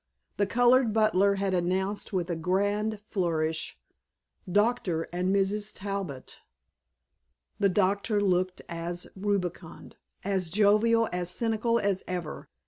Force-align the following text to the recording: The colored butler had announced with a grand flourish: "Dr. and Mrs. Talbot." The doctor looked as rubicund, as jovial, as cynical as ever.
The 0.37 0.47
colored 0.47 0.93
butler 0.93 1.35
had 1.35 1.53
announced 1.53 2.11
with 2.11 2.31
a 2.31 2.35
grand 2.35 2.99
flourish: 3.11 3.77
"Dr. 4.51 5.03
and 5.13 5.29
Mrs. 5.29 5.71
Talbot." 5.75 6.41
The 7.59 7.69
doctor 7.69 8.19
looked 8.19 8.63
as 8.67 9.05
rubicund, 9.15 9.97
as 10.23 10.49
jovial, 10.49 11.07
as 11.13 11.29
cynical 11.29 11.77
as 11.77 12.01
ever. 12.07 12.49